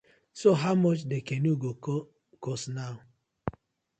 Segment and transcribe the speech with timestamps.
[0.33, 1.99] So how much the canoe go com
[2.43, 2.95] cost naw?